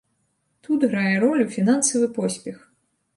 Тут 0.67 0.85
грае 0.93 1.15
ролю 1.23 1.45
фінансавы 1.57 2.09
поспех. 2.17 2.57